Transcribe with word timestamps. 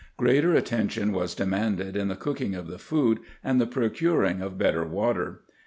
Greater 0.17 0.51
attention 0.55 1.11
was 1.11 1.35
demanded 1.35 1.95
in 1.95 2.07
the 2.07 2.15
cooking 2.15 2.55
of 2.55 2.65
the 2.65 2.79
food 2.79 3.19
and 3.43 3.61
the 3.61 3.67
procuring 3.67 4.41
of 4.41 4.57
better 4.57 4.83
water. 4.83 5.43